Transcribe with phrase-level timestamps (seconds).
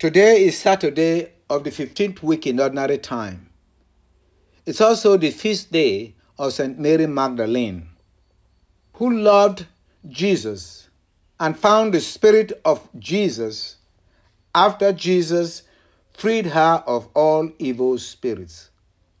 [0.00, 3.50] Today is Saturday of the 15th week in ordinary time.
[4.64, 6.78] It's also the feast day of St.
[6.78, 7.86] Mary Magdalene,
[8.94, 9.66] who loved
[10.08, 10.88] Jesus
[11.38, 13.76] and found the Spirit of Jesus
[14.54, 15.64] after Jesus
[16.14, 18.70] freed her of all evil spirits,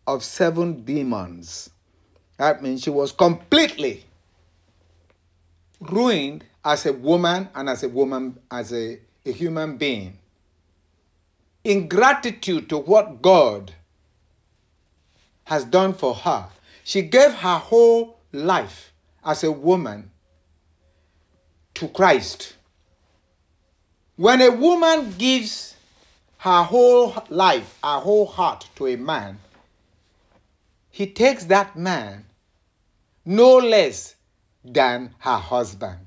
[0.06, 1.68] of seven demons.
[2.38, 4.06] That means she was completely
[5.78, 10.16] ruined as a woman and as a woman, as a, a human being.
[11.62, 13.74] In gratitude to what God
[15.44, 16.46] has done for her,
[16.84, 18.92] she gave her whole life
[19.24, 20.10] as a woman
[21.74, 22.54] to Christ.
[24.16, 25.74] When a woman gives
[26.38, 29.38] her whole life, her whole heart to a man,
[30.90, 32.24] he takes that man
[33.24, 34.14] no less
[34.64, 36.06] than her husband.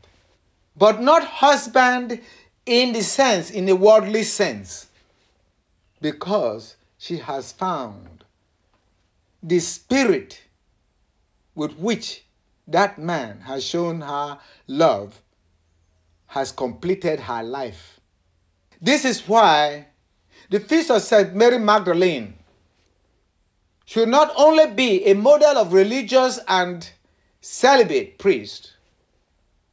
[0.76, 2.20] But not husband
[2.66, 4.88] in the sense, in the worldly sense,
[6.04, 8.26] because she has found
[9.42, 10.42] the spirit
[11.56, 12.26] with which
[12.68, 15.22] that man has shown her love
[16.28, 18.02] has completed her life.
[18.82, 19.88] This is why
[20.50, 21.34] the feast of St.
[21.34, 22.34] Mary Magdalene
[23.86, 26.90] should not only be a model of religious and
[27.40, 28.74] celibate priest,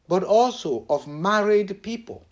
[0.07, 2.25] but also of married people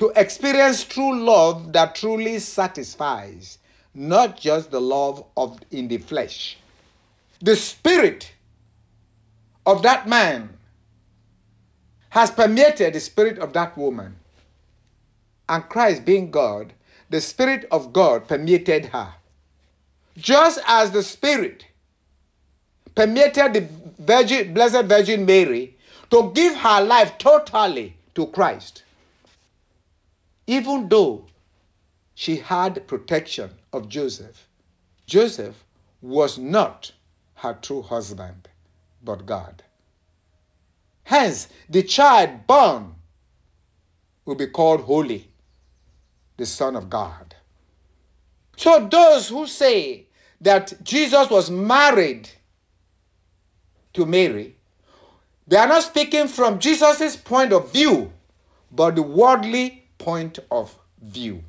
[0.00, 3.58] to experience true love that truly satisfies,
[3.94, 6.56] not just the love of in the flesh.
[7.42, 8.32] The spirit
[9.66, 10.56] of that man
[12.08, 14.16] has permeated the spirit of that woman.
[15.50, 16.72] And Christ being God,
[17.10, 19.12] the spirit of God permeated her.
[20.16, 21.66] Just as the spirit
[22.94, 25.76] permeated the Virgin, Blessed Virgin Mary
[26.10, 28.84] to give her life totally to Christ.
[30.46, 31.26] Even though
[32.14, 34.48] she had protection of Joseph,
[35.06, 35.64] Joseph
[36.02, 36.92] was not
[37.34, 38.48] her true husband,
[39.02, 39.62] but God.
[41.04, 42.94] Hence, the child born
[44.24, 45.28] will be called holy,
[46.36, 47.34] the Son of God.
[48.56, 50.06] So, those who say
[50.40, 52.28] that Jesus was married
[53.94, 54.56] to Mary,
[55.46, 58.12] they are not speaking from Jesus' point of view,
[58.70, 61.44] but the worldly point of view.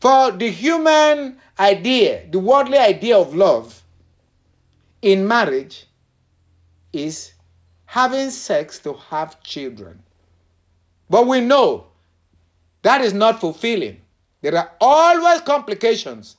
[0.00, 3.82] For the human idea, the worldly idea of love
[5.02, 5.86] in marriage
[6.92, 7.32] is
[7.84, 10.02] having sex to have children.
[11.08, 11.86] But we know
[12.82, 14.00] that is not fulfilling.
[14.40, 16.36] There are always complications.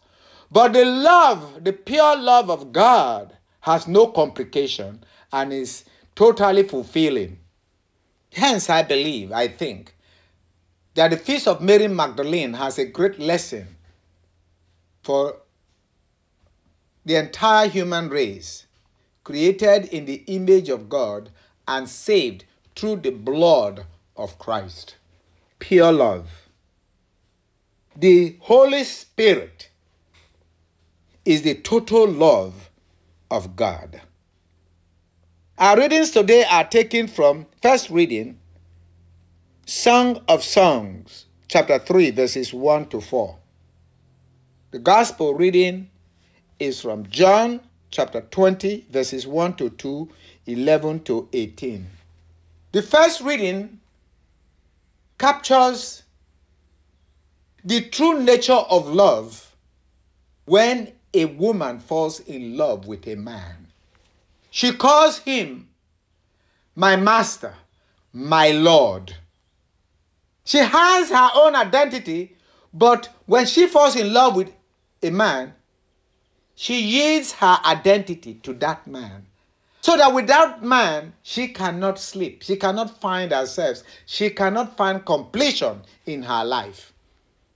[0.51, 5.85] But the love, the pure love of God, has no complication and is
[6.15, 7.39] totally fulfilling.
[8.33, 9.95] Hence, I believe, I think,
[10.99, 13.65] that the Feast of Mary Magdalene has a great lesson
[15.01, 15.37] for
[17.05, 18.65] the entire human race,
[19.23, 21.29] created in the image of God
[21.65, 22.43] and saved
[22.75, 23.85] through the blood
[24.17, 24.97] of Christ.
[25.59, 26.49] Pure love.
[27.95, 29.69] The Holy Spirit
[31.23, 32.69] is the total love
[33.31, 34.01] of God.
[35.57, 38.37] Our readings today are taken from first reading,
[39.69, 43.37] Song of Songs, chapter 3, verses 1 to 4.
[44.71, 45.91] The gospel reading
[46.57, 50.09] is from John chapter 20, verses 1 to 2,
[50.47, 51.87] 11 to 18.
[52.71, 53.79] The first reading
[55.19, 56.01] captures
[57.63, 59.55] the true nature of love
[60.45, 63.67] when a woman falls in love with a man.
[64.49, 65.69] She calls him
[66.75, 67.53] my master,
[68.11, 69.13] my Lord.
[70.49, 72.35] She has her own identity,
[72.73, 74.51] but when she falls in love with
[75.03, 75.53] a man,
[76.55, 79.27] she yields her identity to that man.
[79.81, 82.41] So that without man, she cannot sleep.
[82.41, 83.83] She cannot find herself.
[84.07, 86.93] She cannot find completion in her life.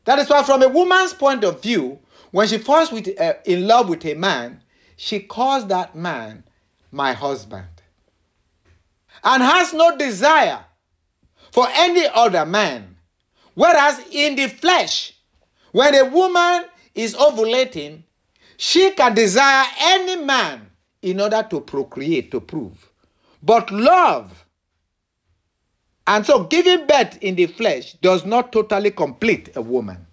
[0.05, 1.97] That is why, from a woman's point of view,
[2.29, 4.62] when she falls with, uh, in love with a man,
[4.97, 6.44] she calls that man
[6.91, 7.65] my husband,
[9.23, 10.63] and has no desire
[11.53, 12.97] for any other man.
[13.53, 15.13] Whereas in the flesh,
[15.71, 16.65] when a woman
[16.95, 18.01] is ovulating,
[18.57, 20.67] she can desire any man
[21.03, 22.89] in order to procreate, to prove.
[23.44, 24.45] But love,
[26.07, 30.07] and so giving birth in the flesh does not totally complete a woman.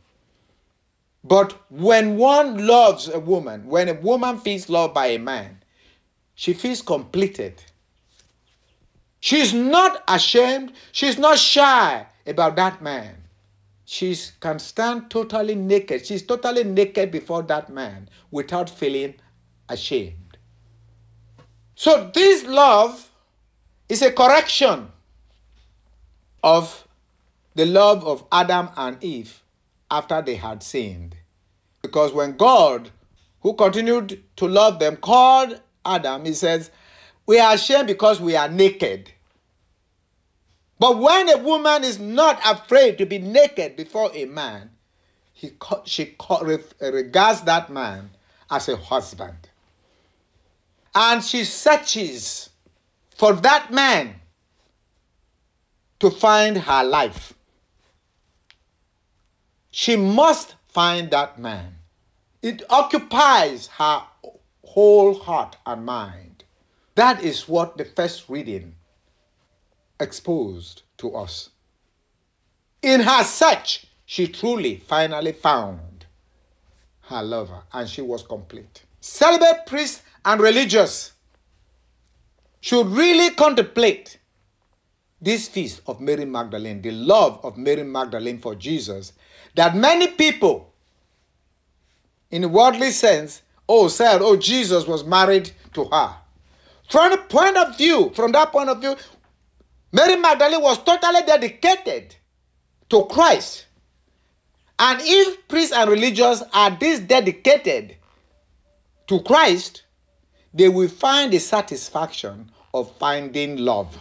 [1.24, 5.62] But when one loves a woman, when a woman feels loved by a man,
[6.34, 7.62] she feels completed.
[9.20, 13.16] She's not ashamed, she's not shy about that man.
[13.84, 16.06] she can stand totally naked.
[16.06, 19.14] She's totally naked before that man without feeling
[19.68, 20.38] ashamed.
[21.74, 23.10] So, this love
[23.88, 24.92] is a correction
[26.44, 26.86] of
[27.56, 29.42] the love of Adam and Eve
[29.90, 31.16] after they had sinned.
[31.82, 32.90] Because when God,
[33.40, 36.70] who continued to love them, called Adam, he says,
[37.30, 39.12] We are ashamed because we are naked.
[40.80, 44.70] But when a woman is not afraid to be naked before a man,
[45.32, 45.52] he,
[45.84, 46.16] she
[46.80, 48.10] regards that man
[48.50, 49.48] as a husband.
[50.92, 52.50] And she searches
[53.14, 54.16] for that man
[56.00, 57.34] to find her life.
[59.70, 61.76] She must find that man.
[62.42, 64.02] It occupies her
[64.64, 66.29] whole heart and mind.
[66.94, 68.74] That is what the first reading
[69.98, 71.50] exposed to us.
[72.82, 76.06] In her search, she truly finally found
[77.02, 78.84] her lover and she was complete.
[79.00, 81.12] Celibate priests and religious
[82.60, 84.18] should really contemplate
[85.20, 89.12] this feast of Mary Magdalene, the love of Mary Magdalene for Jesus,
[89.54, 90.72] that many people,
[92.30, 96.16] in a worldly sense, oh, said, oh, Jesus was married to her.
[96.90, 98.96] From point of view, from that point of view,
[99.92, 102.16] Mary Magdalene was totally dedicated
[102.88, 103.66] to Christ.
[104.78, 107.96] And if priests and religious are this dedicated
[109.06, 109.84] to Christ,
[110.52, 113.96] they will find the satisfaction of finding love.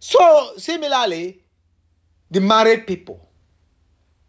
[0.00, 1.42] So, similarly,
[2.30, 3.28] the married people.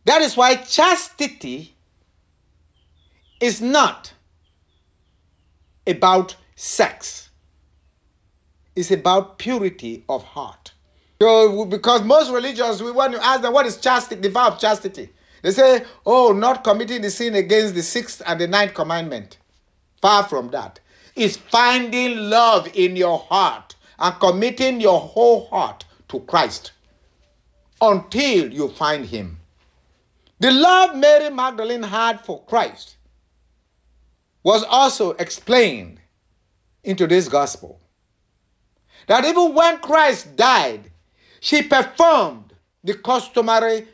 [0.06, 1.76] That is why chastity
[3.40, 4.14] is not
[5.88, 7.29] about sex,
[8.80, 10.72] it's about purity of heart.
[11.22, 14.60] So, because most religions, we want to ask them what is chastity, the vow of
[14.60, 15.10] chastity.
[15.42, 19.38] They say, oh, not committing the sin against the sixth and the ninth commandment.
[20.02, 20.80] Far from that.
[21.16, 26.72] It's finding love in your heart and committing your whole heart to Christ
[27.82, 29.40] until you find him.
[30.40, 32.96] The love Mary Magdalene had for Christ
[34.42, 36.00] was also explained
[36.86, 37.79] in today's gospel.
[39.10, 40.92] That even when Christ died,
[41.42, 42.54] she performed
[42.84, 43.88] the customary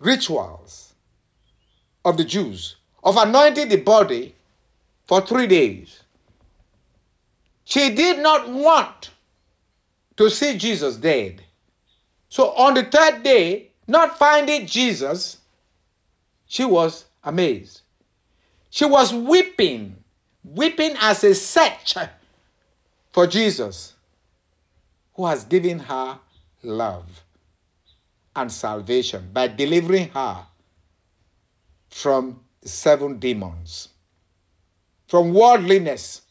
[0.00, 0.94] rituals
[2.04, 4.34] of the Jews of anointing the body
[5.04, 6.02] for three days
[7.72, 9.10] she did not want
[10.18, 11.42] to see Jesus dead.
[12.28, 15.38] So on the third day, not finding Jesus,
[16.46, 17.80] she was amazed.
[18.68, 19.96] She was weeping,
[20.44, 21.96] weeping as a search
[23.12, 23.94] for Jesus,
[25.14, 26.18] who has given her
[26.62, 27.24] love
[28.34, 30.46] and salvation by delivering her
[31.90, 33.88] from seven demons,
[35.06, 36.22] from worldliness,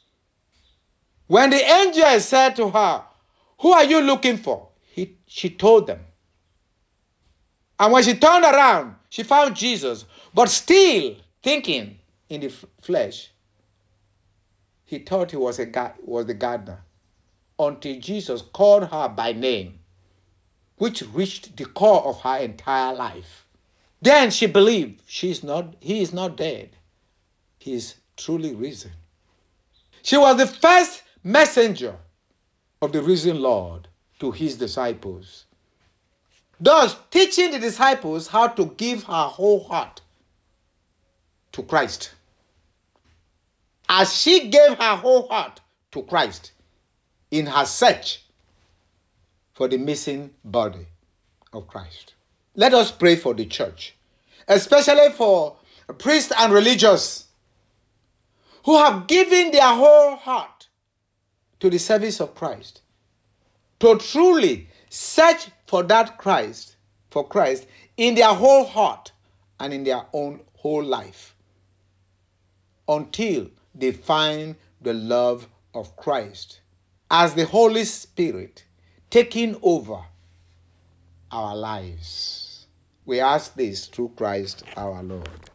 [1.28, 3.04] when the angel said to her,
[3.60, 4.70] Who are you looking for?
[4.92, 6.00] He, she told them.
[7.80, 12.00] And when she turned around, she found Jesus, but still thinking
[12.30, 13.31] in the flesh,
[14.92, 16.82] he thought he was, a, was the gardener
[17.58, 19.80] until Jesus called her by name,
[20.76, 23.46] which reached the core of her entire life.
[24.02, 26.72] Then she believed she is not, he is not dead.
[27.58, 28.92] He is truly risen.
[30.02, 31.96] She was the first messenger
[32.82, 33.88] of the risen Lord
[34.20, 35.46] to his disciples.
[36.60, 40.02] Thus, teaching the disciples how to give her whole heart
[41.54, 42.12] to Christ.
[43.94, 45.60] As she gave her whole heart
[45.92, 46.54] to Christ
[47.30, 48.24] in her search
[49.52, 50.88] for the missing body
[51.52, 52.14] of Christ.
[52.56, 53.94] Let us pray for the church,
[54.48, 55.58] especially for
[55.98, 57.28] priests and religious
[58.64, 60.70] who have given their whole heart
[61.60, 62.84] to the service of Christ,
[63.82, 66.78] to truly search for that Christ,
[67.10, 67.68] for Christ,
[67.98, 69.12] in their whole heart
[69.60, 71.36] and in their own whole life
[72.88, 76.62] until they find the love of Christ
[77.10, 78.64] as the Holy Spirit
[79.10, 80.00] taking over
[81.32, 82.68] our lives.
[83.06, 85.50] We ask this through Christ our Lord.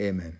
[0.00, 0.38] Amen.